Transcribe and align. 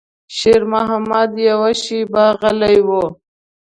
شېرمحمد 0.37 1.31
يوه 1.49 1.71
شېبه 1.83 2.25
غلی 2.39 2.77
و. 2.87 2.89